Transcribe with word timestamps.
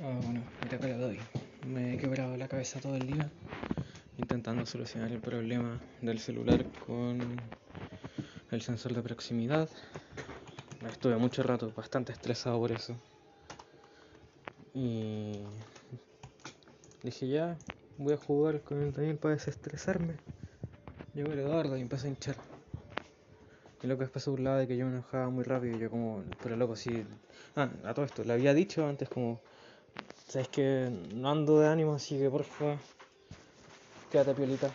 Ah, 0.00 0.18
bueno, 0.24 0.42
te 0.68 0.76
acá 0.76 0.88
doy. 0.96 1.18
Me 1.66 1.94
he 1.94 1.98
quebrado 1.98 2.36
la 2.36 2.48
cabeza 2.48 2.80
todo 2.80 2.96
el 2.96 3.06
día 3.06 3.30
intentando 4.18 4.66
solucionar 4.66 5.10
el 5.10 5.20
problema 5.20 5.80
del 6.00 6.18
celular 6.18 6.64
con 6.86 7.40
el 8.50 8.62
sensor 8.62 8.94
de 8.94 9.02
proximidad. 9.02 9.68
Estuve 10.88 11.16
mucho 11.16 11.42
rato 11.42 11.72
bastante 11.74 12.12
estresado 12.12 12.58
por 12.58 12.72
eso. 12.72 12.96
Y 14.74 15.42
dije 17.02 17.28
ya, 17.28 17.56
voy 17.98 18.14
a 18.14 18.16
jugar 18.16 18.60
con 18.60 18.82
el 18.82 18.92
Daniel 18.92 19.16
para 19.16 19.34
desestresarme. 19.34 20.14
Llegó 21.14 21.32
el 21.32 21.40
Eduardo 21.40 21.76
y 21.76 21.80
empecé 21.80 22.06
a 22.06 22.10
hinchar. 22.10 22.36
Y 23.82 23.86
lo 23.86 23.96
que 23.96 24.04
después 24.04 24.22
se 24.22 24.30
burlaba 24.30 24.58
de 24.58 24.68
que 24.68 24.76
yo 24.76 24.86
me 24.86 24.92
enojaba 24.92 25.28
muy 25.30 25.44
rápido 25.44 25.76
y 25.76 25.80
yo 25.80 25.90
como, 25.90 26.22
pero 26.42 26.56
loco, 26.56 26.76
sí. 26.76 27.04
Ah, 27.54 27.68
a 27.84 27.92
todo 27.92 28.06
esto, 28.06 28.24
le 28.24 28.32
había 28.32 28.54
dicho 28.54 28.86
antes 28.86 29.10
como, 29.10 29.38
sabes 30.26 30.48
que 30.48 30.90
no 31.14 31.30
ando 31.30 31.60
de 31.60 31.68
ánimo, 31.68 31.94
así 31.94 32.18
que 32.18 32.30
porfa, 32.30 32.78
quédate 34.10 34.32
piolita. 34.34 34.70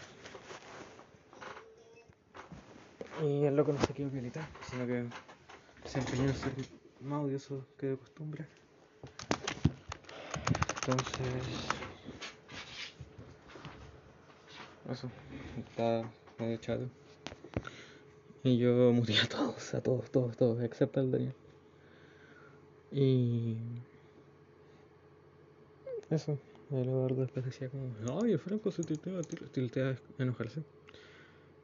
Y 3.23 3.45
el 3.45 3.55
loco 3.55 3.73
no 3.73 3.83
se 3.83 3.93
quedó 3.93 4.09
piolita, 4.09 4.47
sino 4.69 4.85
que 4.85 5.07
se 5.85 5.97
empeñó 5.97 6.25
en 6.25 6.35
ser 6.35 6.51
más 7.01 7.23
odioso 7.23 7.65
que 7.79 7.87
de 7.87 7.97
costumbre. 7.97 8.45
Entonces, 10.85 11.27
eso, 14.91 15.09
está 15.67 16.07
medio 16.37 16.57
chato. 16.57 16.87
Y 18.43 18.59
yo 18.59 18.93
morí 18.93 19.17
a 19.17 19.27
todos, 19.27 19.73
a 19.73 19.81
todos, 19.81 20.11
todos, 20.11 20.37
todos, 20.37 20.61
excepto 20.61 20.99
al 20.99 21.11
Daniel. 21.11 21.33
Y 22.91 23.55
eso, 26.09 26.37
el 26.71 26.87
Eduardo 26.87 27.21
después 27.21 27.45
decía 27.45 27.69
como, 27.69 28.21
ay, 28.21 28.31
el 28.31 28.39
Franco 28.39 28.71
se 28.71 28.83
tiltea, 28.83 29.23
tiltea 29.51 29.89
a 29.89 30.23
enojarse. 30.23 30.61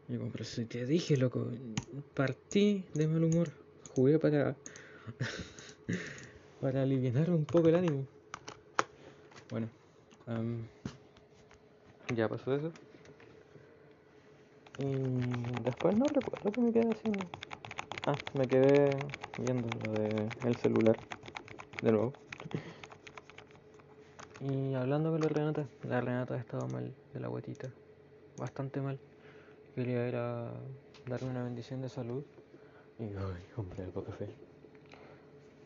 Y 0.09 0.17
como, 0.17 0.31
pero 0.31 0.43
si 0.43 0.65
te 0.65 0.85
dije, 0.85 1.15
loco, 1.15 1.47
partí 2.13 2.83
de 2.93 3.07
mal 3.07 3.23
humor, 3.23 3.49
jugué 3.95 4.19
para, 4.19 4.55
para 6.61 6.83
aliviar 6.83 7.29
un 7.29 7.45
poco 7.45 7.69
el 7.69 7.75
ánimo. 7.75 8.05
Bueno, 9.49 9.69
um, 10.27 10.57
ya 12.15 12.27
pasó 12.27 12.53
eso. 12.53 12.71
Y 14.77 15.63
después 15.63 15.95
no 15.95 16.09
recuerdo 16.09 16.53
que 16.53 16.59
me 16.59 16.73
quedé 16.73 16.91
haciendo. 16.91 17.23
Ah, 18.05 18.17
me 18.33 18.47
quedé 18.47 18.97
viendo 19.37 19.69
lo 19.87 19.93
de 19.93 20.29
el 20.43 20.55
celular 20.57 20.97
de 21.83 21.91
nuevo. 21.91 22.13
Y 24.39 24.73
hablando 24.73 25.11
con 25.11 25.19
la 25.19 25.27
Renata, 25.27 25.67
la 25.83 25.99
Renata 25.99 26.35
ha 26.35 26.37
estado 26.37 26.67
mal 26.69 26.93
de 27.13 27.19
la 27.19 27.27
guatita, 27.27 27.69
bastante 28.37 28.79
mal. 28.79 28.97
Quería 29.75 30.07
ir 30.07 30.15
a 30.15 30.53
darle 31.07 31.29
una 31.29 31.43
bendición 31.43 31.81
de 31.81 31.89
salud. 31.89 32.23
Y 32.99 33.03
ay, 33.03 33.43
hombre, 33.57 33.83
el 33.83 33.89
poco 33.89 34.13
fe. 34.13 34.29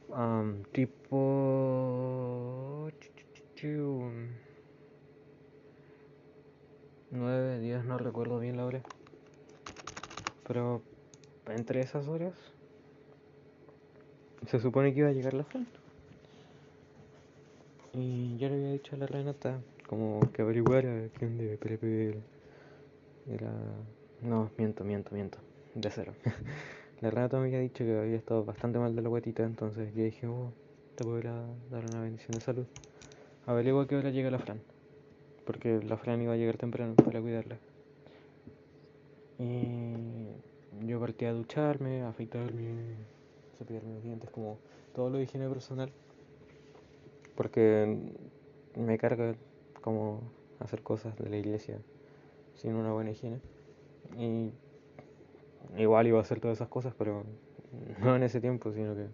Um, 0.10 0.64
tipo 0.72 1.20
9, 7.12 7.60
10, 7.60 7.86
no 7.86 7.98
recuerdo 8.00 8.40
bien 8.40 8.58
la 8.58 8.66
hora. 8.66 8.82
Pero 10.48 10.82
entre 11.48 11.82
esas 11.82 12.08
horas 12.08 12.34
se 14.48 14.60
supone 14.60 14.94
que 14.94 15.00
iba 15.02 15.10
a 15.10 15.14
llegar 15.14 15.34
la 15.34 15.44
frente. 15.44 15.77
Y 17.98 18.38
yo 18.38 18.48
le 18.48 18.56
había 18.56 18.72
dicho 18.74 18.96
a 18.96 19.00
la 19.00 19.08
Renata 19.08 19.60
como 19.88 20.20
que 20.32 20.44
averiguara 20.44 21.10
quién 21.18 21.36
de 21.40 21.58
Pepe 21.58 22.20
era... 23.28 23.52
No, 24.22 24.52
miento, 24.56 24.84
miento, 24.84 25.16
miento. 25.16 25.40
De 25.74 25.90
cero. 25.90 26.14
la 27.02 27.10
Renata 27.10 27.40
me 27.40 27.48
había 27.48 27.60
dicho 27.60 27.84
que 27.84 27.98
había 27.98 28.18
estado 28.18 28.46
bastante 28.46 28.78
mal 28.78 28.96
de 28.96 29.02
la 29.02 29.10
guatita, 29.10 29.44
entonces 29.44 29.96
yo 29.96 30.04
dije, 30.04 30.28
oh, 30.28 30.52
te 30.94 31.06
podría 31.06 31.34
dar 31.72 31.86
una 31.92 32.02
bendición 32.02 32.34
de 32.34 32.42
salud. 32.42 32.66
Averigua 33.48 33.84
a 33.84 33.88
qué 33.88 33.96
hora 33.96 34.12
llega 34.12 34.30
la 34.30 34.38
Fran. 34.38 34.62
Porque 35.44 35.82
la 35.82 35.98
Fran 35.98 36.22
iba 36.22 36.34
a 36.34 36.38
llegar 36.38 36.58
temprano 36.58 36.94
para 36.96 37.20
cuidarla. 37.20 37.58
Y 39.40 39.94
yo 40.86 41.00
partí 41.00 41.26
a 41.26 41.34
ducharme, 41.34 42.04
a 42.04 42.10
afeitarme, 42.10 42.96
cepillarme 43.58 43.96
los 43.96 44.04
dientes, 44.04 44.30
como 44.30 44.60
todo 44.94 45.10
lo 45.10 45.18
de 45.18 45.24
higiene 45.24 45.50
personal. 45.50 45.92
Porque 47.38 47.98
me 48.76 48.98
carga 48.98 49.36
como 49.82 50.20
hacer 50.60 50.84
cosas 50.84 51.16
de 51.18 51.30
la 51.30 51.38
iglesia 51.38 51.80
sin 52.56 52.76
una 52.76 52.92
buena 52.92 53.12
higiene. 53.12 53.40
Y 54.18 54.52
igual 55.78 56.08
iba 56.08 56.18
a 56.18 56.22
hacer 56.22 56.42
todas 56.42 56.58
esas 56.58 56.68
cosas, 56.68 56.94
pero 56.98 57.24
no 58.02 58.16
en 58.16 58.24
ese 58.24 58.42
tiempo, 58.42 58.74
sino 58.74 58.96
que 58.96 59.08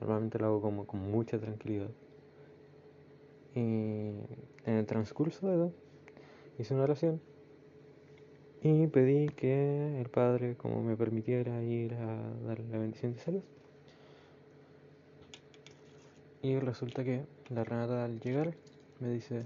normalmente 0.00 0.38
lo 0.38 0.46
hago 0.46 0.62
como 0.62 0.86
con 0.86 1.10
mucha 1.10 1.38
tranquilidad. 1.38 1.90
Y 3.54 4.12
en 4.64 4.74
el 4.74 4.86
transcurso 4.86 5.48
de 5.48 5.54
eso, 5.54 5.72
hice 6.58 6.74
una 6.74 6.84
oración 6.84 7.20
y 8.62 8.86
pedí 8.88 9.28
que 9.28 10.00
el 10.00 10.08
Padre 10.08 10.56
como 10.56 10.82
me 10.82 10.96
permitiera 10.96 11.62
ir 11.62 11.94
a 11.94 12.34
dar 12.46 12.60
la 12.60 12.78
bendición 12.78 13.14
de 13.14 13.20
salud. 13.20 13.42
Y 16.42 16.58
resulta 16.58 17.04
que 17.04 17.24
la 17.50 17.64
Renata 17.64 18.04
al 18.04 18.20
llegar 18.20 18.54
me 19.00 19.08
dice, 19.10 19.44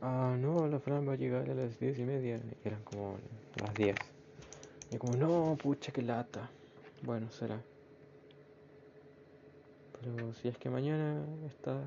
ah, 0.00 0.36
no, 0.38 0.66
la 0.68 0.78
Fran 0.78 1.08
va 1.08 1.14
a 1.14 1.16
llegar 1.16 1.50
a 1.50 1.54
las 1.54 1.78
diez 1.78 1.98
y 1.98 2.04
media. 2.04 2.40
Eran 2.64 2.82
como 2.84 3.16
las 3.60 3.74
diez. 3.74 3.96
Y 4.90 4.98
como, 4.98 5.16
no, 5.16 5.56
pucha, 5.56 5.92
que 5.92 6.02
lata. 6.02 6.50
Bueno, 7.02 7.30
será. 7.30 7.60
Pero 10.00 10.34
si 10.34 10.48
es 10.48 10.58
que 10.58 10.68
mañana 10.68 11.24
estás 11.46 11.82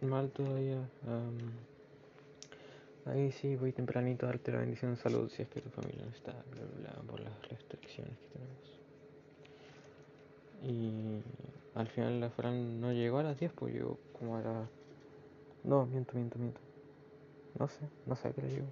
mal 0.00 0.30
todavía, 0.30 0.78
ahí 3.04 3.32
sí 3.32 3.56
voy 3.56 3.72
tempranito 3.72 4.26
a 4.26 4.28
darte 4.28 4.52
la 4.52 4.58
bendición 4.58 4.94
de 4.94 5.00
salud 5.00 5.28
si 5.28 5.42
es 5.42 5.48
que 5.48 5.60
tu 5.60 5.70
familia 5.70 6.04
no 6.04 6.12
está, 6.12 6.32
bla, 6.52 6.92
por 7.08 7.20
las 7.20 7.48
restricciones 7.48 8.16
que 8.18 8.28
tenemos. 8.28 8.78
Y 10.62 11.22
al 11.78 11.86
final 11.86 12.18
la 12.18 12.28
Fran 12.28 12.80
no 12.80 12.92
llegó 12.92 13.18
a 13.18 13.22
las 13.22 13.38
10, 13.38 13.52
pues 13.52 13.72
llegó 13.72 13.98
como 14.18 14.36
a 14.36 14.40
las... 14.40 14.68
No, 15.62 15.86
miento, 15.86 16.14
miento, 16.14 16.36
miento. 16.36 16.60
No 17.56 17.68
sé, 17.68 17.88
no 18.04 18.16
sé 18.16 18.28
a 18.28 18.32
qué 18.32 18.42
le 18.42 18.50
llegó. 18.50 18.66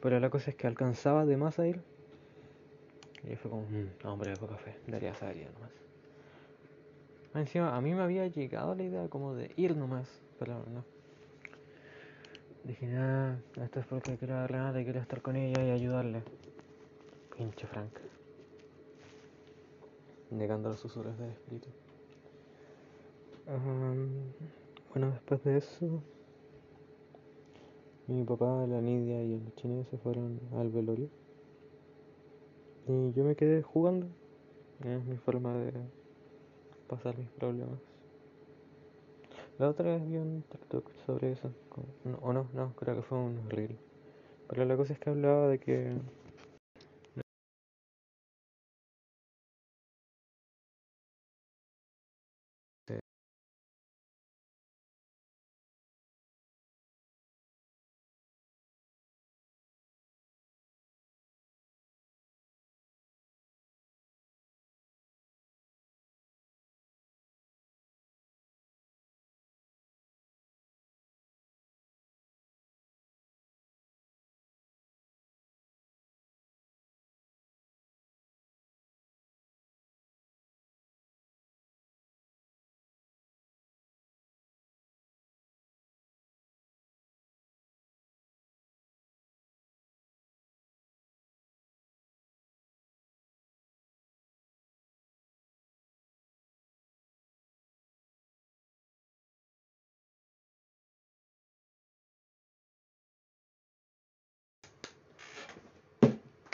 Pero 0.00 0.20
la 0.20 0.30
cosa 0.30 0.50
es 0.50 0.56
que 0.56 0.68
alcanzaba 0.68 1.26
de 1.26 1.36
más 1.36 1.58
a 1.58 1.66
ir. 1.66 1.80
Y 3.28 3.34
fue 3.34 3.50
como, 3.50 3.62
mmm, 3.62 4.06
hombre, 4.06 4.30
de 4.30 4.36
poca 4.36 4.56
fe, 4.58 4.76
daría 4.86 5.12
salida 5.12 5.50
nomás. 5.52 5.72
Encima, 7.34 7.76
a 7.76 7.80
mí 7.80 7.94
me 7.94 8.02
había 8.02 8.28
llegado 8.28 8.76
la 8.76 8.84
idea 8.84 9.08
como 9.08 9.34
de 9.34 9.50
ir 9.56 9.76
nomás, 9.76 10.08
pero 10.38 10.64
no. 10.72 10.84
Dije, 12.62 12.86
nada, 12.86 13.40
esto 13.60 13.80
es 13.80 13.86
porque 13.86 14.16
quiero 14.16 14.36
a 14.36 14.46
Renata 14.46 14.80
y 14.80 14.84
quiero 14.84 15.00
estar 15.00 15.20
con 15.20 15.34
ella 15.34 15.64
y 15.64 15.70
ayudarle. 15.70 16.22
Pinche 17.36 17.66
Frank. 17.66 17.92
Negando 20.30 20.68
los 20.68 20.78
susurros 20.78 21.18
del 21.18 21.30
espíritu. 21.30 21.70
Bueno, 23.58 25.10
después 25.10 25.42
de 25.42 25.56
eso, 25.58 26.02
mi 28.06 28.24
papá, 28.24 28.66
la 28.68 28.80
Nidia 28.80 29.22
y 29.24 29.34
el 29.34 29.54
chino 29.56 29.84
se 29.90 29.98
fueron 29.98 30.40
al 30.56 30.70
velorio. 30.70 31.08
Y 32.86 33.12
yo 33.12 33.24
me 33.24 33.34
quedé 33.34 33.62
jugando. 33.62 34.06
Es 34.84 35.04
mi 35.04 35.16
forma 35.16 35.56
de 35.56 35.72
pasar 36.88 37.18
mis 37.18 37.28
problemas. 37.30 37.78
La 39.58 39.68
otra 39.68 39.96
vez 39.96 40.08
vi 40.08 40.16
un 40.16 40.42
TikTok 40.50 40.90
sobre 41.04 41.32
eso. 41.32 41.50
o 42.22 42.32
no, 42.32 42.48
no, 42.54 42.74
creo 42.76 42.96
que 42.96 43.02
fue 43.02 43.18
un 43.18 43.50
reel. 43.50 43.76
Pero 44.48 44.64
la 44.64 44.76
cosa 44.76 44.92
es 44.92 44.98
que 44.98 45.10
hablaba 45.10 45.48
de 45.48 45.58
que 45.58 45.92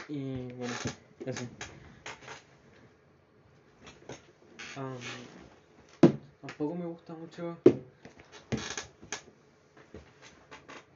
Y 0.09 0.53
bueno. 0.53 0.75
Am, 4.77 4.99
tampoco 6.47 6.75
me 6.75 6.87
gusta 6.87 7.15
mucho 7.15 7.57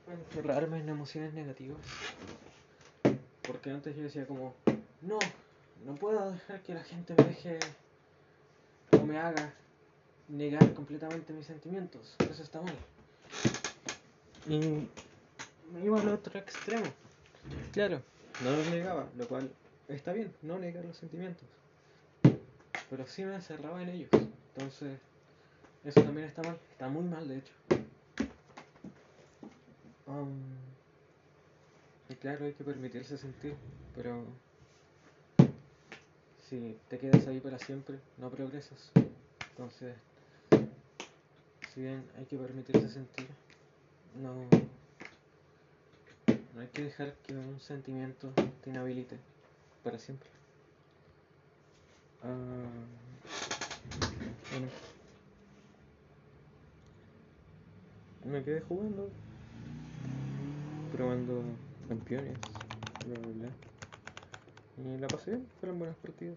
encerrarme 0.07 0.81
en 0.81 0.89
emociones 0.89 1.33
negativas. 1.35 1.79
Porque 3.43 3.71
antes 3.71 3.97
yo 3.97 4.03
decía 4.03 4.27
como, 4.27 4.55
no, 5.01 5.19
no 5.85 5.95
puedo 5.95 6.31
dejar 6.31 6.63
que 6.63 6.75
la 6.75 6.85
gente 6.85 7.15
me 7.17 7.25
deje 7.25 7.59
o 8.93 9.05
me 9.05 9.19
haga 9.19 9.55
negar 10.29 10.73
completamente 10.75 11.33
mis 11.33 11.47
sentimientos. 11.47 12.15
Eso 12.31 12.43
está 12.43 12.61
mal. 12.61 12.77
Y 14.47 14.89
me 15.73 15.85
iba 15.85 16.01
al 16.01 16.09
otro 16.09 16.39
extremo. 16.39 16.87
Claro, 17.73 18.03
no 18.43 18.51
los 18.51 18.69
negaba, 18.71 19.09
lo 19.17 19.29
cual 19.29 19.51
está 19.89 20.13
bien, 20.13 20.33
no 20.43 20.59
negar 20.59 20.85
los 20.85 20.97
sentimientos. 20.97 21.49
Pero 22.89 23.07
sí 23.07 23.25
me 23.25 23.35
encerraba 23.35 23.83
en 23.83 23.89
ellos. 23.91 24.11
Entonces, 24.55 24.99
eso 25.85 26.03
también 26.03 26.27
está 26.27 26.43
mal. 26.43 26.59
Está 26.73 26.89
muy 26.89 27.05
mal, 27.05 27.29
de 27.29 27.39
hecho. 27.39 27.53
Um, 30.07 30.41
y 32.09 32.15
claro, 32.17 32.47
hay 32.47 32.53
que 32.53 32.65
permitirse 32.65 33.17
sentir, 33.17 33.55
pero 33.95 34.25
si 36.49 36.77
te 36.89 36.99
quedas 36.99 37.29
ahí 37.29 37.39
para 37.39 37.59
siempre, 37.61 38.01
no 38.19 38.29
progresas. 38.29 38.91
Entonces, 39.51 39.95
si 41.73 41.81
bien 41.83 42.05
hay 42.19 42.25
que 42.25 42.37
permitirse 42.37 42.89
sentir, 42.89 43.29
no, 44.21 44.35
no 46.55 46.61
hay 46.61 46.69
que 46.69 46.83
dejar 46.83 47.15
que 47.27 47.35
un 47.35 47.61
sentimiento 47.61 48.33
te 48.63 48.71
inhabilite 48.71 49.19
para 49.83 49.99
siempre. 49.99 50.29
Ah, 52.23 52.29
bueno. 54.53 54.67
Me 58.25 58.45
quedé 58.45 58.61
jugando, 58.61 59.09
probando 60.93 61.43
campeones, 61.89 62.37
bla 63.07 63.19
bla 63.19 63.33
bla. 63.35 64.95
Y 64.95 64.99
la 64.99 65.09
pasé 65.09 65.33
bien, 65.33 65.47
fueron 65.59 65.79
buenas 65.79 65.97
partidas. 65.97 66.37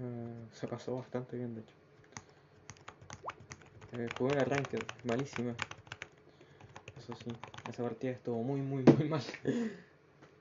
Ah, 0.00 0.52
se 0.52 0.66
pasó 0.66 0.96
bastante 0.96 1.36
bien, 1.36 1.54
de 1.54 1.60
hecho. 1.62 1.74
Eh, 3.92 4.08
jugué 4.18 4.32
una 4.32 4.44
ranked, 4.44 4.82
malísima. 5.04 5.54
Eso 7.04 7.14
sí, 7.16 7.30
esa 7.68 7.82
partida 7.82 8.12
estuvo 8.12 8.42
muy, 8.42 8.62
muy, 8.62 8.82
muy 8.82 9.08
mal. 9.10 9.22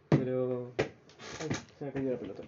Pero. 0.07 0.71
Ay, 0.77 1.50
se 1.77 1.83
me 1.83 1.92
cayó 1.92 2.12
la 2.12 2.18
pelota. 2.18 2.44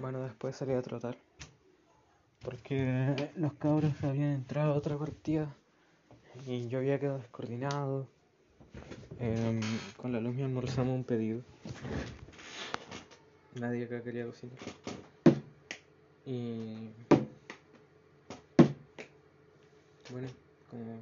Bueno, 0.00 0.20
después 0.24 0.56
salí 0.56 0.72
a 0.72 0.82
trotar. 0.82 1.16
Porque 2.42 3.30
los 3.36 3.52
cabros 3.52 3.92
habían 4.02 4.32
entrado 4.32 4.72
a 4.72 4.76
otra 4.76 4.98
partida 4.98 5.54
y 6.46 6.68
yo 6.68 6.78
había 6.78 6.98
quedado 6.98 7.18
descoordinado. 7.18 8.06
Em, 9.18 9.60
con 9.96 10.12
la 10.12 10.20
luz 10.20 10.34
me 10.34 10.44
almorzamos 10.44 10.94
un 10.94 11.04
pedido. 11.04 11.42
Nadie 13.54 13.84
acá 13.84 14.02
quería 14.02 14.26
cocinar. 14.26 14.58
Y. 16.26 16.90
Bueno, 20.10 20.28
como. 20.70 21.00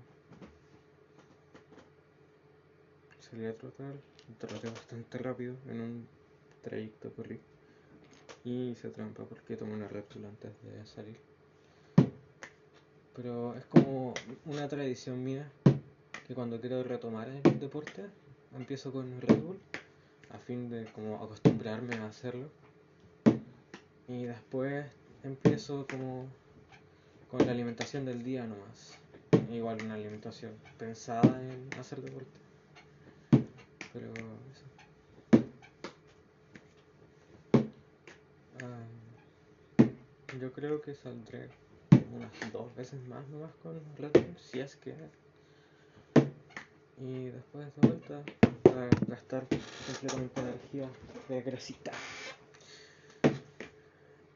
Salí 3.19 3.47
a 3.47 3.57
trotar, 3.57 3.95
troté 4.39 4.69
bastante 4.69 5.19
rápido 5.19 5.57
en 5.69 5.81
un 5.81 6.09
trayecto 6.63 7.13
corrí. 7.15 7.41
Y 8.45 8.71
hice 8.71 8.91
trampa 8.91 9.25
porque 9.25 9.57
tomé 9.57 9.73
una 9.75 9.89
Red 9.89 10.05
Bull 10.13 10.27
antes 10.27 10.53
de 10.63 10.85
salir. 10.85 11.32
Pero 13.15 13.55
es 13.57 13.65
como 13.67 14.15
una 14.47 14.69
tradición 14.69 15.23
mía 15.23 15.51
que 16.27 16.35
cuando 16.35 16.61
quiero 16.61 16.83
retomar 16.83 17.29
el 17.29 17.61
deporte 17.61 18.07
empiezo 18.57 18.91
con 18.91 19.21
Red 19.21 19.37
Bull 19.37 19.59
a 20.31 20.39
fin 20.39 20.71
de 20.71 20.87
como 20.87 21.23
acostumbrarme 21.23 21.97
a 21.97 22.07
hacerlo. 22.07 22.49
Y 24.09 24.25
después 24.25 24.87
empiezo 25.23 25.87
como 25.87 26.27
con 27.31 27.47
la 27.47 27.53
alimentación 27.53 28.05
del 28.05 28.23
día 28.23 28.47
nomás. 28.47 28.99
Igual 29.53 29.83
una 29.85 29.95
alimentación 29.95 30.53
pensada 30.79 31.41
en 31.43 31.69
hacer 31.79 32.01
deporte. 32.01 32.41
Pero 33.93 34.11
eso. 34.53 34.65
Ah, 38.63 39.87
yo 40.41 40.53
creo 40.53 40.81
que 40.81 40.95
saldré 40.95 41.49
unas 42.23 42.53
dos 42.53 42.75
veces 42.77 43.01
más 43.09 43.27
nomás 43.29 43.53
con 43.63 43.81
Red 43.97 44.13
Bull, 44.13 44.37
si 44.39 44.61
es 44.61 44.77
que. 44.77 44.95
Y 46.99 47.27
después 47.31 47.65
de 47.65 47.71
esa 47.71 47.81
vuelta, 47.81 48.23
a 48.79 49.07
gastar 49.07 49.47
completamente 49.87 50.41
energía 50.41 50.89
de 51.29 51.43
grasita. 51.43 51.93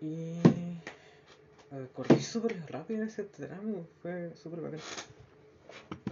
Y. 0.00 0.38
eh, 1.72 1.88
corrí 1.92 2.20
súper 2.20 2.60
rápido 2.70 3.04
ese 3.04 3.24
tramo, 3.24 3.86
fue 4.02 4.32
súper 4.36 4.60
bacán. 4.60 4.80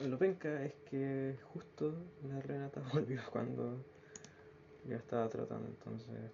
Lo 0.08 0.18
penca 0.18 0.62
es 0.64 0.74
que 0.90 1.36
justo 1.52 1.94
la 2.28 2.40
Renata 2.40 2.82
volvió 2.92 3.20
cuando 3.30 3.84
yo 4.84 4.96
estaba 4.96 5.28
tratando, 5.28 5.68
entonces. 5.68 6.30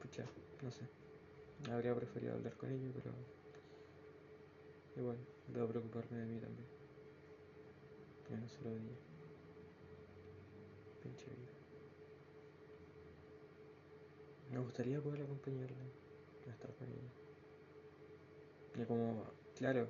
Pucha, 0.00 0.24
no 0.62 0.70
sé. 0.70 0.86
Habría 1.70 1.94
preferido 1.94 2.34
hablar 2.34 2.52
con 2.54 2.70
ella, 2.70 2.90
pero. 2.94 3.35
Igual, 4.96 5.18
debo 5.48 5.68
preocuparme 5.68 6.18
de 6.18 6.26
mí 6.26 6.40
también. 6.40 6.66
Que 8.26 8.36
no 8.36 8.48
solo 8.48 8.70
ella. 8.70 8.96
Pinche 11.02 11.26
vida. 11.26 11.52
Me 14.50 14.60
gustaría 14.60 15.00
poder 15.00 15.22
acompañarla 15.22 15.84
estar 16.50 16.72
con 16.74 16.88
ella. 16.88 17.12
Y 18.82 18.84
como, 18.86 19.24
claro, 19.56 19.88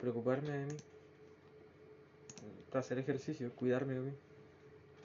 preocuparme 0.00 0.50
de 0.50 0.66
mí. 0.66 0.76
Hacer 2.72 2.98
ejercicio, 2.98 3.54
cuidarme 3.54 3.94
de 3.94 4.00
mí. 4.00 4.12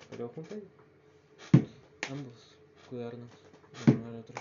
Pero 0.10 0.30
junto 0.30 0.54
a 0.54 0.58
ella. 0.58 0.68
Ambos, 2.12 2.56
cuidarnos 2.90 3.30
el 3.88 3.96
uno 3.96 4.10
al 4.10 4.16
otro. 4.16 4.36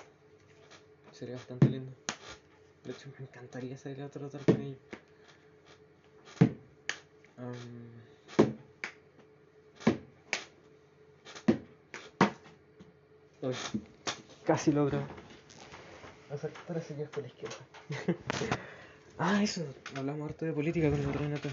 Sería 1.12 1.37
bastante 1.37 1.69
lindo. 1.69 1.92
De 2.85 2.92
hecho, 2.92 3.09
me 3.19 3.25
encantaría 3.25 3.78
salir 3.78 4.02
a 4.02 4.09
trotar 4.11 4.45
con 4.45 4.61
ella. 4.61 4.76
Am, 7.42 7.52
Uy, 13.42 13.54
casi 14.46 14.70
logro 14.70 15.02
acertar 16.30 16.76
ese 16.78 16.96
ya 16.96 17.06
por 17.08 17.22
la 17.22 17.28
izquierda. 17.28 17.56
ah, 19.18 19.42
eso, 19.42 19.64
hablamos 19.96 20.30
harto 20.30 20.44
de 20.44 20.52
política 20.52 20.90
con 20.90 21.00
el 21.00 21.12
Renato. 21.12 21.49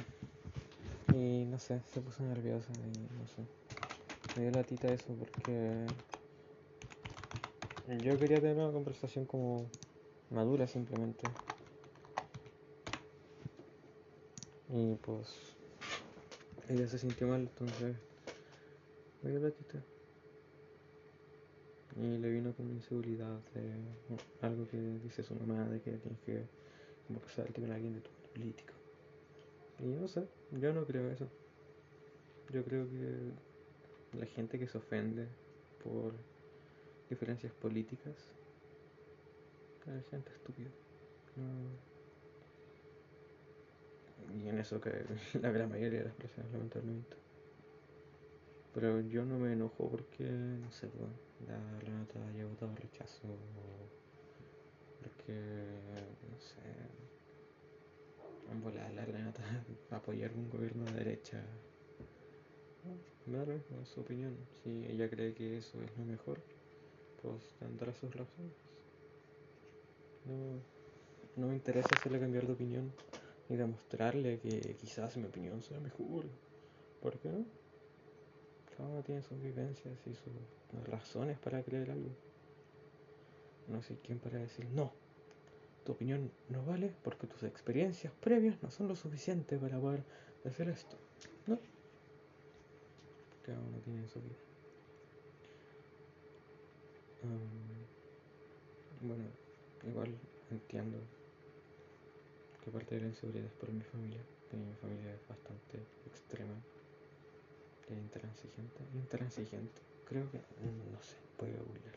Y 1.14 1.46
no 1.46 1.60
sé, 1.60 1.82
se 1.94 2.02
puso 2.02 2.24
nerviosa 2.24 2.72
y 2.74 3.00
no 3.00 3.28
sé. 3.28 3.44
Me 4.36 4.44
dio 4.44 4.52
la 4.52 4.64
tita 4.64 4.88
eso 4.88 5.14
porque 5.16 5.86
yo 8.04 8.18
quería 8.20 8.40
tener 8.40 8.58
una 8.58 8.72
conversación 8.72 9.26
como 9.26 9.66
madura 10.30 10.68
simplemente. 10.68 11.28
Y 14.70 14.94
pues 14.96 15.49
ella 16.70 16.88
se 16.88 17.00
sintió 17.00 17.28
mal, 17.28 17.42
entonces 17.42 17.96
me 19.24 19.32
dio 19.32 19.40
la 19.40 19.52
tita. 19.52 19.84
Y 22.00 22.18
le 22.20 22.30
vino 22.30 22.54
como 22.54 22.72
inseguridad 22.72 23.40
de 23.54 23.74
algo 24.48 24.68
que 24.70 24.78
dice 25.04 25.24
su 25.24 25.34
mamá, 25.34 25.68
de 25.68 25.82
que 25.82 25.92
tienes 25.94 26.20
que 26.22 26.44
como 27.08 27.20
casarte 27.20 27.60
con 27.60 27.72
alguien 27.72 27.96
de 27.96 28.02
tu 28.02 28.12
político. 28.34 28.74
Y 29.80 29.88
no 29.88 30.08
sé, 30.08 30.24
yo 30.52 30.72
no 30.72 30.86
creo 30.86 31.10
eso. 31.10 31.28
Yo 32.54 32.64
creo 32.64 32.88
que 32.88 34.18
la 34.18 34.26
gente 34.28 34.60
que 34.60 34.68
se 34.68 34.78
ofende 34.78 35.28
por 35.84 36.14
diferencias 37.10 37.52
políticas 37.54 38.16
es 39.88 40.08
gente 40.10 40.32
estúpida. 40.32 40.70
Y 44.38 44.48
en 44.48 44.60
eso 44.60 44.80
que 44.80 44.92
la 45.42 45.52
gran 45.52 45.70
mayoría 45.70 46.00
de 46.00 46.06
las 46.06 46.16
personas 46.16 46.52
lamentablemente. 46.52 47.18
Pero 48.74 49.02
yo 49.02 49.26
no 49.26 49.40
me 49.40 49.54
enojo 49.54 49.90
porque, 49.90 50.24
no 50.24 50.72
sé, 50.72 50.88
pues, 50.88 51.10
la 51.48 51.80
Renata 51.80 52.20
haya 52.30 52.46
votado 52.46 52.76
rechazo 52.76 53.28
o 53.28 53.90
porque, 55.02 55.34
no 55.34 56.40
sé, 56.40 56.60
en 58.52 58.62
volar 58.62 58.92
la 58.94 59.06
Renata 59.06 59.42
apoyar 59.92 60.32
un 60.34 60.50
gobierno 60.50 60.86
de 60.86 60.92
derecha. 60.92 61.42
No, 62.84 63.32
me 63.32 63.38
da 63.40 63.46
mismo, 63.46 63.82
es 63.82 63.90
su 63.90 64.02
opinión. 64.02 64.36
Si 64.64 64.86
ella 64.86 65.10
cree 65.10 65.34
que 65.34 65.58
eso 65.58 65.82
es 65.82 65.98
lo 65.98 66.06
mejor, 66.06 66.40
pues 67.22 67.56
tendrá 67.60 67.94
sus 67.94 68.14
razones. 68.16 68.54
No, 70.26 71.42
no 71.42 71.48
me 71.48 71.56
interesa 71.56 71.90
hacerle 71.98 72.20
cambiar 72.20 72.46
de 72.46 72.54
opinión 72.54 72.92
y 73.50 73.56
demostrarle 73.56 74.40
que 74.40 74.76
quizás 74.80 75.18
mi 75.18 75.26
opinión 75.26 75.62
sea 75.62 75.80
mejor. 75.80 76.26
¿Por 77.02 77.18
qué 77.20 77.30
no? 77.30 77.46
Cada 78.78 78.90
uno 78.90 79.02
tiene 79.04 79.24
sus 79.24 79.42
vivencias 79.42 79.98
y 80.06 80.14
sus 80.14 80.88
razones 80.88 81.38
para 81.40 81.64
creer 81.64 81.92
algo. 81.92 82.12
No 83.68 83.82
sé 83.82 83.98
quién 84.06 84.20
para 84.20 84.38
decir 84.38 84.66
no. 84.70 84.92
Tu 85.84 85.92
opinión 85.94 86.32
no 86.50 86.64
vale 86.66 86.94
porque 87.04 87.28
tus 87.28 87.44
experiencias 87.44 88.14
previas 88.20 88.62
no 88.62 88.70
son 88.70 88.88
lo 88.88 88.96
suficiente 88.96 89.58
para 89.58 89.80
poder 89.80 90.04
hacer 90.46 90.70
esto. 90.70 90.96
No. 91.48 91.58
Cada 93.44 93.60
uno 93.60 93.80
tiene 93.80 94.08
su 94.08 94.22
vida. 94.22 94.36
Bueno, 99.02 99.24
igual 99.88 100.14
entiendo 100.52 101.00
parte 102.70 102.96
de 102.96 103.02
la 103.02 103.08
inseguridad 103.08 103.46
es 103.46 103.54
por 103.54 103.72
mi 103.72 103.82
familia, 103.82 104.22
que 104.50 104.58
mi 104.58 104.74
familia 104.76 105.14
es 105.14 105.28
bastante 105.28 105.80
extrema, 106.08 106.56
es 107.90 107.98
intransigente, 107.98 108.84
intransigente, 108.94 109.82
creo 110.08 110.30
que, 110.32 110.38
no 110.38 111.02
sé, 111.02 111.16
voy 111.40 111.50
a 111.52 111.64
googlear, 111.64 111.96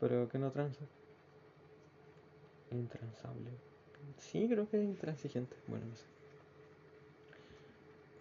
pero 0.00 0.28
que 0.28 0.38
no 0.38 0.50
transa, 0.50 0.84
intransable, 2.70 3.50
sí 4.18 4.46
creo 4.48 4.68
que 4.68 4.78
es 4.78 4.84
intransigente, 4.84 5.56
bueno, 5.66 5.86
no 5.86 5.96
sé, 5.96 6.04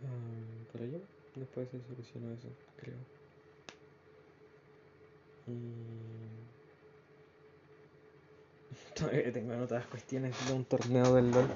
um, 0.03 0.65
pero 0.71 0.85
ya, 0.85 0.99
después 1.35 1.69
se 1.69 1.81
solucionó 1.81 2.31
eso, 2.33 2.49
creo, 2.77 2.97
y 5.47 6.36
Todavía 8.97 9.31
tengo 9.33 9.53
anotadas 9.53 9.85
cuestiones 9.87 10.33
de 10.47 10.53
un 10.53 10.65
torneo 10.65 11.13
del 11.13 11.31
LOL 11.31 11.49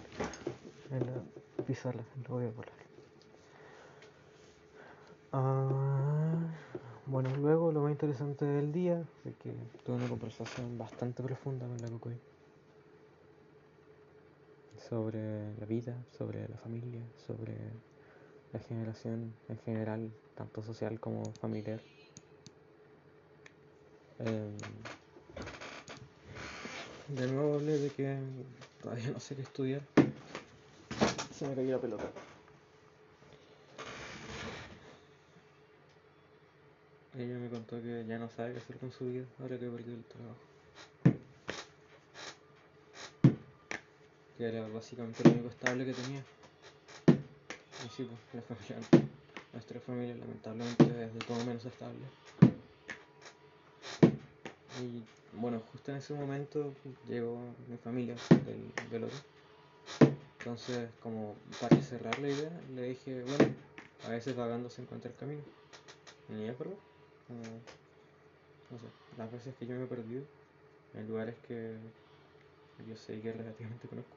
en 0.91 0.99
la 0.99 1.63
pizarra, 1.65 2.03
lo 2.27 2.35
voy 2.35 2.45
a 2.45 2.51
borrar. 2.51 2.81
Ah, 5.33 6.35
bueno, 7.05 7.35
luego 7.37 7.71
lo 7.71 7.81
más 7.81 7.91
interesante 7.91 8.45
del 8.45 8.71
día 8.71 9.03
fue 9.21 9.31
que 9.41 9.53
tuve 9.85 9.95
una 9.95 10.07
conversación 10.07 10.77
bastante 10.77 11.23
profunda 11.23 11.65
con 11.67 11.81
la 11.81 11.87
Cocoy 11.87 12.17
sobre 14.89 15.55
la 15.57 15.65
vida, 15.65 15.95
sobre 16.17 16.47
la 16.47 16.57
familia, 16.57 17.01
sobre 17.27 17.55
la 18.51 18.59
generación 18.59 19.33
en 19.47 19.57
general, 19.59 20.11
tanto 20.35 20.61
social 20.61 20.99
como 20.99 21.31
familiar. 21.33 21.79
Eh, 24.19 24.51
de 27.15 27.27
nuevo 27.27 27.55
hablé 27.55 27.77
de 27.77 27.89
que 27.89 28.17
todavía 28.81 29.09
no 29.09 29.19
sé 29.19 29.35
qué 29.35 29.41
estudiar. 29.41 29.81
Se 31.33 31.47
me 31.47 31.55
cayó 31.55 31.71
la 31.71 31.81
pelota. 31.81 32.11
Ella 37.17 37.37
me 37.37 37.49
contó 37.49 37.81
que 37.81 38.05
ya 38.07 38.17
no 38.17 38.29
sabe 38.29 38.53
qué 38.53 38.59
hacer 38.59 38.77
con 38.77 38.91
su 38.91 39.05
vida 39.05 39.25
ahora 39.39 39.59
que 39.59 39.67
perdió 39.67 39.93
el 39.93 40.03
trabajo. 40.05 40.39
Que 44.37 44.45
era 44.45 44.67
básicamente 44.69 45.23
lo 45.23 45.31
único 45.31 45.49
estable 45.49 45.85
que 45.85 45.93
tenía. 45.93 46.23
Y 47.85 47.89
sí, 47.89 48.07
pues, 48.07 48.19
la 48.33 48.41
familia, 48.41 48.77
nuestra 49.51 49.79
familia 49.81 50.15
lamentablemente 50.15 50.83
es 50.83 51.13
de 51.13 51.19
todo 51.19 51.43
menos 51.43 51.65
estable. 51.65 51.99
Y 54.81 55.03
bueno, 55.39 55.61
justo 55.71 55.91
en 55.91 55.97
ese 55.97 56.13
momento 56.13 56.73
llegó 57.07 57.37
mi 57.69 57.77
familia 57.77 58.15
del, 58.45 58.89
del 58.89 59.03
otro. 59.03 59.17
Entonces, 60.39 60.89
como 61.03 61.35
para 61.59 61.75
cerrar 61.81 62.17
la 62.19 62.29
idea, 62.29 62.49
le 62.75 62.89
dije, 62.89 63.21
bueno, 63.21 63.53
a 64.07 64.09
veces 64.09 64.35
vagando 64.35 64.69
se 64.69 64.81
encuentra 64.81 65.11
el 65.11 65.17
camino. 65.17 65.41
Ni 66.29 66.45
verdad. 66.45 66.65
Como, 67.27 67.41
no 68.71 68.79
sé, 68.79 68.85
las 69.17 69.31
veces 69.31 69.53
que 69.59 69.67
yo 69.67 69.75
me 69.75 69.83
he 69.83 69.87
perdido 69.87 70.23
en 70.95 71.07
lugares 71.07 71.35
que 71.47 71.75
yo 72.89 72.95
sé 72.95 73.21
que 73.21 73.31
relativamente 73.31 73.87
conozco, 73.87 74.15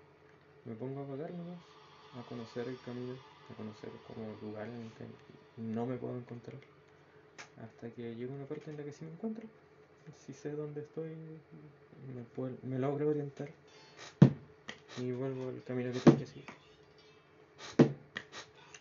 me 0.64 0.74
pongo 0.74 1.02
a 1.02 1.06
vagar 1.06 1.30
nomás, 1.30 1.58
a 2.18 2.28
conocer 2.28 2.66
el 2.68 2.78
camino, 2.80 3.12
a 3.52 3.54
conocer 3.54 3.90
como 4.08 4.24
lugares 4.40 4.72
en 4.72 4.90
que 4.96 5.04
no 5.60 5.84
me 5.84 5.96
puedo 5.96 6.16
encontrar. 6.16 6.56
Hasta 7.62 7.90
que 7.90 8.14
llega 8.14 8.32
una 8.32 8.46
parte 8.46 8.70
en 8.70 8.78
la 8.78 8.84
que 8.84 8.92
sí 8.92 9.04
me 9.04 9.12
encuentro 9.12 9.44
si 10.26 10.32
sé 10.32 10.52
dónde 10.52 10.80
estoy, 10.82 11.10
me, 12.14 12.22
puedo, 12.34 12.56
me 12.62 12.78
logro 12.78 13.08
orientar 13.08 13.48
y 14.98 15.10
vuelvo 15.12 15.48
al 15.48 15.62
camino 15.64 15.90
que 15.92 16.00
tengo 16.00 16.18
que 16.18 16.26
seguir. 16.26 16.44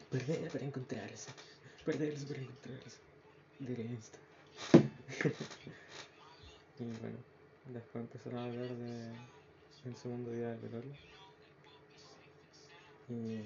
Perder 0.09 0.51
para 0.51 0.65
encontrarse, 0.65 1.31
perderse 1.85 2.25
para 2.25 2.41
encontrarse, 2.41 2.97
diré 3.59 3.93
esto. 3.93 4.17
y 6.79 6.83
bueno, 6.83 7.17
después 7.69 8.03
empezaron 8.03 8.39
a 8.39 8.45
hablar 8.45 8.69
de 8.69 9.11
el 9.85 9.95
segundo 9.95 10.31
día 10.31 10.49
del 10.49 10.59
velorio. 10.59 10.91
Y 13.09 13.41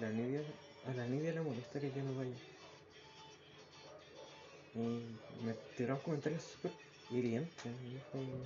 la 0.00 0.10
Nidia, 0.10 0.42
a 0.86 0.94
la 0.94 1.06
Nidia 1.06 1.32
le 1.32 1.40
molesta 1.40 1.80
que 1.80 1.92
yo 1.92 2.02
no 2.02 2.14
vaya. 2.16 2.53
Y 4.74 5.44
me 5.44 5.54
tiraron 5.76 6.02
comentarios 6.02 6.42
súper 6.42 6.72
hirientes. 7.10 7.64
me 7.64 7.90
dijo- 7.90 8.44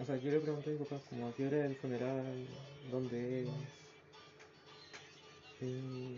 O 0.00 0.04
sea, 0.06 0.16
yo 0.16 0.30
le 0.30 0.40
pregunté 0.40 0.70
a 0.70 0.72
mi 0.72 0.78
papá 0.78 1.00
como 1.10 1.28
a 1.28 1.34
qué 1.34 1.46
hora 1.46 1.58
es 1.58 1.64
el 1.66 1.76
funeral, 1.76 2.46
dónde 2.90 3.42
es. 3.42 3.48
Y 5.60 5.64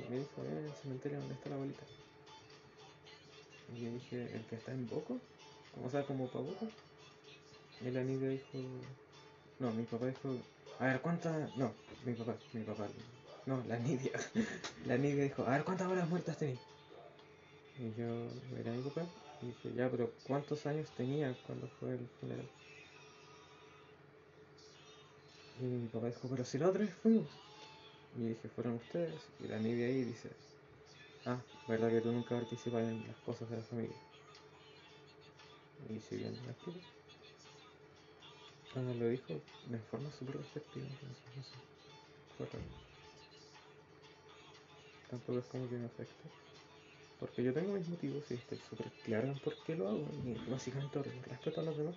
me 0.08 0.18
dijo, 0.18 0.42
eh, 0.44 0.66
el 0.66 0.72
cementerio 0.82 1.18
donde 1.18 1.34
está 1.34 1.48
la 1.48 1.56
abuelita. 1.56 1.82
Y 3.76 3.84
yo 3.84 3.92
dije, 3.92 4.36
¿el 4.36 4.44
que 4.44 4.54
está 4.54 4.70
en 4.72 4.88
Boco? 4.88 5.18
O 5.84 5.90
sea, 5.90 6.04
como 6.04 6.26
para 6.28 6.44
Boco. 6.44 6.68
Y 7.84 7.90
la 7.90 8.04
niña 8.04 8.28
dijo, 8.28 8.58
no, 9.58 9.72
mi 9.72 9.82
papá 9.84 10.06
dijo, 10.06 10.36
a 10.78 10.84
ver, 10.86 11.00
¿cuántas? 11.00 11.56
No, 11.56 11.72
mi 12.04 12.12
papá, 12.14 12.36
mi 12.52 12.62
papá. 12.62 12.86
No, 13.46 13.64
la 13.66 13.76
Nidia. 13.78 14.12
La 14.86 14.96
Nidia 14.96 15.24
dijo, 15.24 15.44
a 15.44 15.50
ver, 15.50 15.64
¿cuántas 15.64 15.88
horas 15.88 16.08
muertas 16.08 16.38
tenéis? 16.38 16.60
Y 17.78 17.92
yo 17.98 18.06
miré 18.54 18.70
a 18.70 18.74
mi 18.74 18.82
papá 18.82 19.06
y 19.42 19.46
dije, 19.46 19.72
ya, 19.74 19.90
pero 19.90 20.12
¿cuántos 20.26 20.66
años 20.66 20.90
tenía 20.90 21.34
cuando 21.46 21.66
fue 21.80 21.92
el 21.92 22.06
funeral? 22.20 22.46
Y 25.60 25.64
mi 25.64 25.88
papá 25.88 26.06
dijo, 26.06 26.28
pero 26.28 26.44
si 26.44 26.58
la 26.58 26.68
otra 26.68 26.86
fuimos. 26.86 27.26
Y 28.18 28.28
dije, 28.28 28.48
fueron 28.48 28.74
ustedes. 28.74 29.28
Y 29.42 29.48
la 29.48 29.58
Nidia 29.58 29.86
ahí 29.86 30.04
dice, 30.04 30.28
ah, 31.26 31.40
¿verdad 31.66 31.90
que 31.90 32.00
tú 32.00 32.12
nunca 32.12 32.34
participas 32.34 32.82
en 32.82 33.02
las 33.06 33.16
cosas 33.24 33.48
de 33.48 33.56
la 33.56 33.62
familia? 33.62 33.96
Y 35.88 35.98
si 36.00 36.16
bien 36.16 36.34
la 36.46 36.52
explico. 36.52 36.78
Ah, 38.74 38.94
lo 38.98 39.08
dijo 39.08 39.34
de 39.68 39.78
forma 39.90 40.10
súper 40.12 40.38
despectiva, 40.38 40.86
entonces 40.86 41.36
no 41.36 41.42
sé. 41.42 41.54
Fue 42.36 42.46
raro. 42.46 42.64
Tampoco 45.10 45.38
es 45.38 45.44
como 45.46 45.68
que 45.68 45.76
me 45.76 45.86
afecte. 45.86 46.51
Porque 47.22 47.44
yo 47.44 47.54
tengo 47.54 47.74
mis 47.74 47.88
motivos 47.88 48.24
y 48.30 48.34
estoy 48.34 48.58
súper 48.68 48.90
claro 49.04 49.28
en 49.28 49.38
por 49.38 49.54
qué 49.62 49.76
lo 49.76 49.86
hago. 49.86 50.04
Y 50.24 50.50
básicamente 50.50 50.98
por 50.98 51.06
respeto 51.28 51.60
a 51.60 51.62
los 51.62 51.78
demás. 51.78 51.94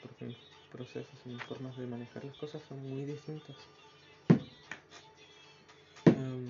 Porque 0.00 0.26
mis 0.26 0.36
procesos 0.70 1.18
y 1.24 1.30
mis 1.30 1.42
formas 1.42 1.76
de 1.76 1.88
manejar 1.88 2.24
las 2.24 2.36
cosas 2.36 2.62
son 2.68 2.88
muy 2.88 3.04
distintas. 3.04 3.56
Em, 6.04 6.46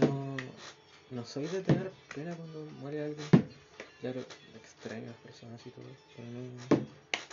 no, 0.00 0.36
no 1.10 1.24
soy 1.24 1.46
de 1.46 1.60
tener 1.62 1.92
pena 2.12 2.34
cuando 2.34 2.58
muere 2.80 3.04
alguien. 3.04 3.28
Claro, 4.00 4.24
extraño 4.56 5.06
las 5.06 5.16
personas 5.18 5.64
y 5.64 5.70
todo. 5.70 5.86
Pero 6.16 6.28
no, 6.32 6.40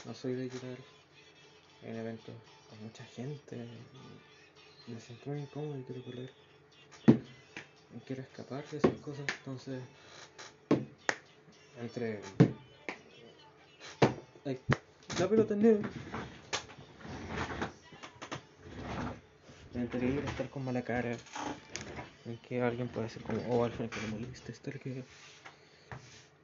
no 0.06 0.14
soy 0.14 0.36
de 0.36 0.48
llorar 0.48 0.78
en 1.82 1.98
eventos 1.98 2.36
con 2.70 2.84
mucha 2.84 3.04
gente. 3.04 3.58
Me 4.86 5.00
siento 5.00 5.32
muy 5.32 5.40
incómodo 5.40 5.80
y 5.80 5.82
quiero 5.82 6.04
correr. 6.04 6.47
Y 7.96 8.00
quiero 8.06 8.22
escapar 8.22 8.66
de 8.70 8.78
esas 8.78 8.94
cosas. 9.02 9.26
Entonces, 9.40 9.82
entre. 11.82 12.22
La 15.20 15.28
pelota 15.28 15.54
es 15.54 15.60
negra. 15.60 15.90
Entre 19.74 20.08
ir 20.08 20.20
a 20.26 20.30
estar 20.30 20.50
con 20.50 20.66
mala 20.66 20.82
cara 20.82 21.18
en 22.26 22.38
que 22.40 22.62
alguien 22.62 22.88
puede 22.88 23.08
decir 23.08 23.24
como, 23.24 23.40
oh, 23.50 23.64
al 23.64 23.72
final 23.72 23.90
que 23.90 24.02
le 24.02 24.08
moleste 24.08 24.52
estar 24.52 24.80
que... 24.80 25.04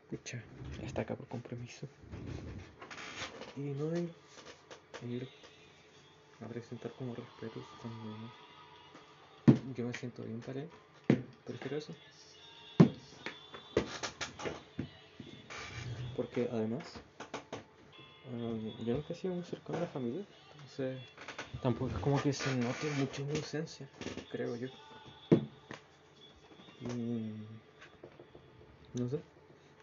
Pucha, 0.09 0.41
está 0.83 1.01
acá 1.01 1.15
por 1.15 1.27
compromiso. 1.27 1.87
Y 3.55 3.61
no 3.61 3.95
ir, 3.97 4.11
ir 5.07 5.29
a 6.41 6.47
presentar 6.47 6.91
como 6.93 7.15
respetos 7.15 7.63
cuando 7.81 8.31
yo 9.75 9.87
me 9.87 9.93
siento 9.93 10.23
bien 10.23 10.39
para 10.39 10.61
él. 10.61 10.69
Prefiero 11.45 11.77
eso. 11.77 11.93
Porque 16.15 16.47
además, 16.51 16.83
um, 18.31 18.85
yo 18.85 18.93
nunca 18.93 19.13
he 19.13 19.15
sido 19.15 19.33
muy 19.33 19.43
cercano 19.43 19.79
a 19.79 19.81
la 19.81 19.87
familia, 19.87 20.23
entonces 20.53 20.97
tampoco 21.61 21.91
es 21.91 21.99
como 21.99 22.21
que 22.21 22.31
se 22.33 22.49
note 22.57 22.89
mucho 22.97 23.25
mi 23.25 23.37
ausencia, 23.37 23.87
creo 24.29 24.55
yo. 24.55 24.67
Y 26.81 27.35
no 28.97 29.09
sé, 29.09 29.19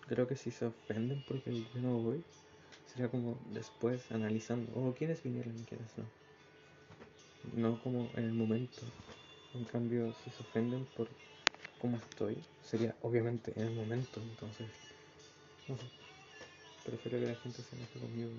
creo 0.07 0.27
que 0.29 0.37
si 0.37 0.51
se 0.51 0.67
ofenden 0.67 1.23
porque 1.27 1.53
yo 1.75 1.81
no 1.81 1.99
voy, 1.99 2.23
sería 2.87 3.09
como 3.09 3.37
después 3.53 4.11
analizando, 4.13 4.71
oh, 4.77 4.95
quiénes 4.97 5.23
vinieron 5.23 5.55
y 5.61 5.65
quiénes 5.65 5.89
no. 5.99 6.05
No 7.57 7.83
como 7.83 8.09
en 8.17 8.25
el 8.25 8.33
momento. 8.33 8.83
En 9.55 9.65
cambio, 9.65 10.13
si 10.23 10.31
se 10.31 10.43
ofenden 10.43 10.85
por 10.97 11.09
cómo 11.81 11.97
estoy, 11.97 12.37
sería 12.63 12.95
obviamente 13.03 13.53
en 13.57 13.69
el 13.69 13.75
momento, 13.75 14.21
entonces, 14.21 14.67
no 15.67 15.77
sé. 15.77 15.85
Prefiero 16.85 17.19
que 17.19 17.27
la 17.27 17.35
gente 17.37 17.63
se 17.63 17.77
enoje 17.77 17.99
conmigo 17.99 18.31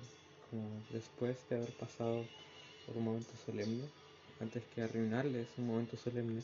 como 0.50 0.82
después 0.90 1.36
de 1.48 1.56
haber 1.56 1.72
pasado 1.72 2.24
por 2.86 2.96
un 2.96 3.04
momento 3.04 3.32
solemne, 3.46 3.88
antes 4.40 4.62
que 4.74 4.82
arruinarles 4.82 5.48
un 5.58 5.66
momento 5.66 5.96
solemne. 5.96 6.42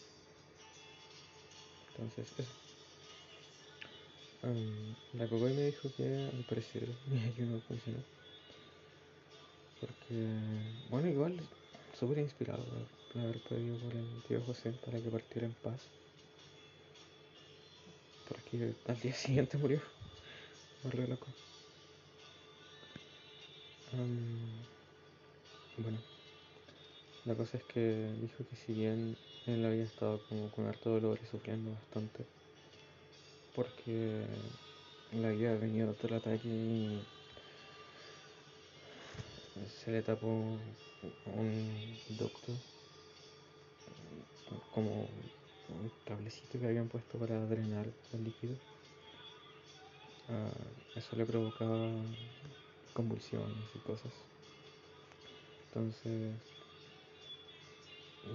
Entonces, 1.93 2.27
eso. 2.39 2.53
La 5.13 5.27
Cocoy 5.27 5.53
me 5.53 5.67
dijo 5.67 5.91
que 5.97 6.05
al 6.05 6.45
parecer 6.45 6.89
mi 7.07 7.19
ayuno 7.21 7.61
funcionó. 7.69 7.99
Porque, 9.81 10.15
bueno, 10.91 11.09
igual, 11.09 11.37
súper 11.93 12.19
inspirado 12.19 12.65
por 13.13 13.23
haber 13.23 13.39
pedido 13.41 13.77
por 13.77 13.95
el 13.95 14.23
tío 14.27 14.41
José 14.47 14.73
para 14.85 15.01
que 15.01 15.11
partiera 15.11 15.47
en 15.47 15.55
paz. 15.55 15.81
Porque 18.51 18.75
al 18.87 19.01
día 19.01 19.13
siguiente 19.15 19.59
murió. 19.59 19.81
Re 20.85 21.07
loco. 21.07 21.27
Bueno, 25.77 25.99
la 27.25 27.35
cosa 27.35 27.59
es 27.59 27.65
que 27.65 28.11
dijo 28.21 28.45
que 28.49 28.57
si 28.57 28.73
bien 28.73 29.17
él 29.47 29.65
había 29.65 29.85
estado 29.85 30.21
como 30.29 30.51
con 30.51 30.67
harto 30.67 30.91
dolor 30.91 31.19
y 31.23 31.27
sufriendo 31.27 31.73
bastante, 31.73 32.25
porque 33.55 34.25
le 35.13 35.27
había 35.27 35.55
venido 35.55 35.91
otro 35.91 36.17
ataque 36.17 36.49
y 36.49 37.01
se 39.69 39.91
le 39.91 40.03
tapó 40.03 40.27
un 40.27 41.99
ducto, 42.09 42.53
como 44.71 45.09
un 45.69 45.91
cablecito 46.05 46.59
que 46.59 46.67
habían 46.67 46.89
puesto 46.89 47.19
para 47.19 47.45
drenar 47.47 47.87
el 48.13 48.25
líquido. 48.25 48.55
Uh, 50.29 50.99
eso 50.99 51.17
le 51.17 51.25
provocaba 51.25 51.89
convulsiones 52.93 53.75
y 53.75 53.79
cosas. 53.87 54.13
Entonces, 55.69 56.33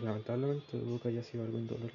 lamentablemente 0.02 0.78
dudo 0.78 1.00
que 1.00 1.10
haya 1.10 1.24
sido 1.24 1.44
algo 1.44 1.58
indoloro. 1.58 1.94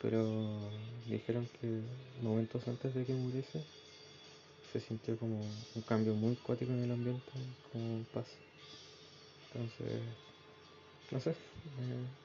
Pero 0.00 0.70
dijeron 1.08 1.48
que 1.60 1.80
momentos 2.22 2.66
antes 2.66 2.94
de 2.94 3.04
que 3.04 3.14
muriese 3.14 3.62
se 4.72 4.80
sintió 4.80 5.16
como 5.18 5.44
un 5.74 5.82
cambio 5.82 6.14
muy 6.14 6.34
cuático 6.36 6.72
en 6.72 6.84
el 6.84 6.90
ambiente, 6.90 7.32
como 7.70 8.02
paz. 8.14 8.26
Entonces, 9.52 10.00
no 11.10 11.20
sé, 11.20 11.34
me 11.78 12.21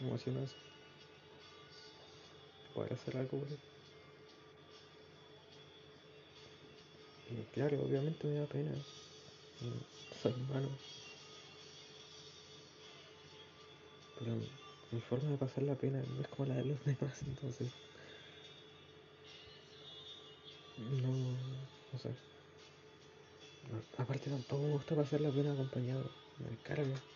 emociona 0.00 0.42
eso. 0.42 0.56
Poder 2.74 2.92
hacer 2.92 3.16
algo 3.16 3.38
por 3.38 3.48
claro, 7.52 7.80
obviamente 7.82 8.26
me 8.26 8.34
da 8.40 8.46
pena. 8.46 8.72
Soy 10.22 10.32
humano. 10.32 10.68
Pero 14.18 14.32
mi 14.90 15.00
forma 15.00 15.30
de 15.30 15.36
pasar 15.36 15.62
la 15.62 15.74
pena 15.74 16.02
no 16.16 16.22
es 16.22 16.28
como 16.28 16.46
la 16.46 16.56
de 16.56 16.64
los 16.64 16.84
demás, 16.84 17.22
entonces. 17.26 17.68
No, 21.02 21.12
no 21.92 21.98
sé. 21.98 22.10
Aparte 23.98 24.30
tampoco 24.30 24.62
me 24.62 24.72
gusta 24.72 24.94
pasar 24.94 25.20
la 25.20 25.30
pena 25.30 25.52
acompañado. 25.52 26.02
Me 26.38 26.56
carga. 26.58 27.13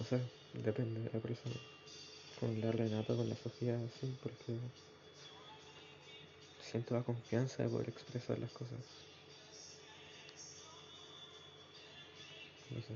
No 0.00 0.04
sé, 0.04 0.18
depende 0.52 1.00
de 1.02 1.10
la 1.12 1.20
persona. 1.20 1.54
Con 2.40 2.60
la 2.60 2.72
Renata, 2.72 3.14
con 3.16 3.28
la 3.28 3.36
Sofía, 3.36 3.78
sí, 4.00 4.16
porque 4.22 4.58
siento 6.60 6.94
la 6.94 7.02
confianza 7.02 7.64
de 7.64 7.68
poder 7.68 7.88
expresar 7.88 8.38
las 8.38 8.52
cosas. 8.52 8.78
No 12.70 12.80
sé. 12.82 12.94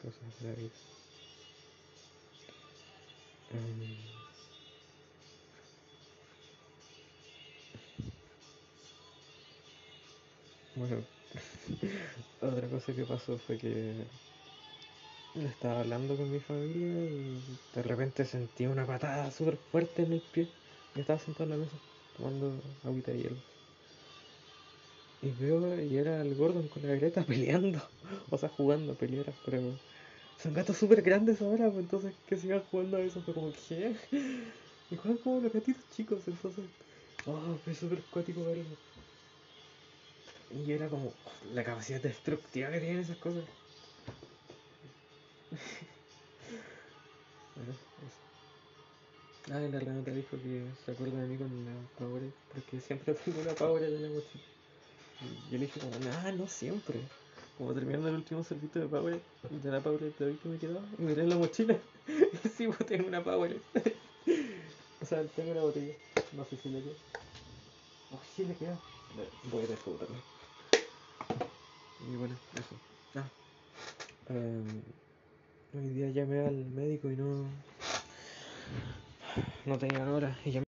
Cosas 0.00 0.38
de 0.40 0.48
la 0.48 0.54
vida. 0.54 0.70
Um, 3.52 3.96
bueno, 10.74 11.06
otra 12.40 12.68
cosa 12.68 12.94
que 12.94 13.04
pasó 13.06 13.38
fue 13.38 13.58
que 13.58 14.06
estaba 15.44 15.80
hablando 15.80 16.16
con 16.16 16.30
mi 16.30 16.40
familia 16.40 17.04
y 17.04 17.38
de 17.74 17.82
repente 17.82 18.24
sentí 18.24 18.66
una 18.66 18.86
patada 18.86 19.30
súper 19.30 19.56
fuerte 19.56 20.02
en 20.02 20.14
el 20.14 20.20
pie. 20.20 20.48
Y 20.94 21.00
estaba 21.00 21.18
sentado 21.18 21.44
en 21.44 21.50
la 21.50 21.64
mesa 21.64 21.76
tomando 22.16 22.52
agüita 22.84 23.12
de 23.12 23.18
hielo. 23.18 23.36
Y 25.22 25.30
veo 25.30 25.80
y 25.82 25.96
era 25.96 26.22
el 26.22 26.34
Gordon 26.34 26.68
con 26.68 26.86
la 26.86 26.94
Greta 26.94 27.22
peleando. 27.26 27.80
O 28.30 28.38
sea, 28.38 28.48
jugando 28.48 28.92
a 28.92 28.94
pelear, 28.96 29.32
pero 29.44 29.60
son 30.42 30.54
gatos 30.54 30.76
súper 30.76 31.02
grandes 31.02 31.40
ahora, 31.42 31.70
pues 31.70 31.84
entonces 31.84 32.12
que 32.28 32.36
sigan 32.36 32.62
jugando 32.70 32.96
a 32.96 33.00
eso 33.00 33.20
fue 33.22 33.34
como 33.34 33.52
que. 33.52 33.94
Y 34.90 34.96
juegan 34.96 35.18
como 35.18 35.40
los 35.40 35.52
gatitos 35.52 35.82
chicos, 35.90 36.20
entonces. 36.26 36.64
Oh, 37.26 37.56
fue 37.64 37.74
súper 37.74 37.98
acuático 37.98 38.44
verlo. 38.44 38.64
Y 40.50 40.70
era 40.70 40.88
como 40.88 41.12
la 41.54 41.64
capacidad 41.64 42.00
destructiva 42.00 42.70
que 42.70 42.80
tienen 42.80 43.00
esas 43.00 43.16
cosas. 43.16 43.42
Ah, 49.48 49.60
la 49.60 49.78
Renata 49.78 50.10
dijo 50.10 50.36
que 50.42 50.66
se 50.84 50.90
acuerda 50.90 51.20
de 51.20 51.28
mí 51.28 51.36
con 51.38 51.64
la 51.64 51.70
Powerade, 51.96 52.32
porque 52.52 52.80
siempre 52.80 53.14
tengo 53.14 53.40
una 53.40 53.52
Powerade 53.52 53.94
en 53.94 54.02
la 54.02 54.08
mochila. 54.08 54.42
Yo 55.52 55.58
le 55.58 55.66
dije 55.66 55.78
como, 55.78 55.92
ah, 56.24 56.32
no 56.32 56.48
siempre. 56.48 56.98
Como 57.56 57.72
terminando 57.72 58.08
el 58.08 58.16
último 58.16 58.42
servicio 58.42 58.80
de 58.80 58.88
Powerade, 58.88 59.22
de 59.48 59.70
la 59.70 59.80
Powerade 59.80 60.10
de 60.18 60.24
hoy 60.24 60.34
que 60.34 60.48
me 60.48 60.58
quedaba, 60.58 60.82
y 60.98 61.02
miré 61.02 61.22
en 61.22 61.28
la 61.28 61.36
mochila, 61.36 61.78
y 62.08 62.48
sí, 62.48 62.68
tengo 62.88 63.06
una 63.06 63.22
Powerade. 63.22 63.62
o 65.00 65.04
sea, 65.04 65.24
tengo 65.28 65.52
una 65.52 65.62
botella, 65.62 65.94
no 66.32 66.44
sé 66.44 66.56
si 66.56 66.68
le 66.68 66.82
queda. 66.82 66.94
Oh, 68.10 68.20
sí 68.34 68.44
le 68.44 68.56
queda. 68.56 68.80
Voy 69.44 69.62
a 69.62 69.66
descubrirlo. 69.68 70.16
Y 72.00 72.16
bueno, 72.16 72.34
eso. 72.54 72.74
Ah. 73.14 73.28
Um, 74.28 74.82
hoy 75.78 75.88
día 75.90 76.10
llamé 76.10 76.40
al 76.40 76.64
médico 76.66 77.10
y 77.10 77.16
no 77.16 77.44
no 79.66 79.78
tenían 79.78 80.08
hora. 80.08 80.38
Y 80.44 80.65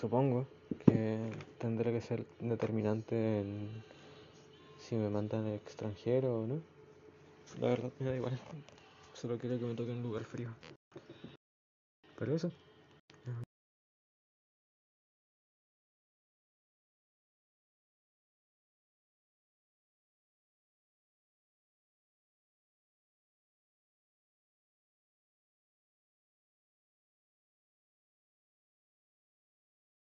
Supongo 0.00 0.46
que 0.86 1.30
tendrá 1.58 1.90
que 1.92 2.00
ser 2.00 2.24
determinante 2.40 3.40
en 3.40 3.68
si 4.78 4.94
me 4.94 5.10
mandan 5.10 5.46
extranjero 5.48 6.40
o 6.40 6.46
no. 6.46 6.62
La 7.60 7.68
verdad 7.68 7.90
me 7.98 8.08
da 8.08 8.16
igual. 8.16 8.38
Solo 9.12 9.36
quiero 9.36 9.58
que 9.58 9.66
me 9.66 9.74
toque 9.74 9.90
un 9.90 10.02
lugar 10.02 10.24
frío. 10.24 10.48
Pero 12.18 12.34
eso. 12.34 12.50